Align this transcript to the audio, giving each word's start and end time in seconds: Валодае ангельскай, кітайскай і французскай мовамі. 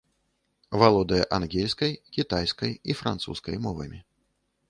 Валодае 0.83 1.19
ангельскай, 1.37 1.93
кітайскай 2.17 2.71
і 2.93 2.97
французскай 3.01 3.55
мовамі. 3.67 3.99